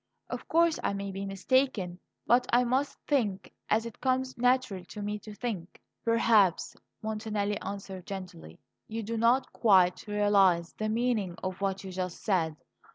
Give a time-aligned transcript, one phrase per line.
[0.31, 5.01] Of course I may be mistaken; but I must think as it comes natural to
[5.03, 11.61] me to think." "Perhaps," Montanelli answered gently, "you do not quite realize the meaning of
[11.61, 12.55] what you just said.